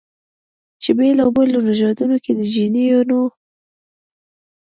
[0.81, 3.21] چې بېلابېلو نژادونو کې د جینونو